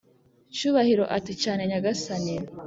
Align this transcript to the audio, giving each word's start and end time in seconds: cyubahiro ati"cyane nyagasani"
cyubahiro 0.55 1.03
ati"cyane 1.17 1.61
nyagasani" 1.69 2.33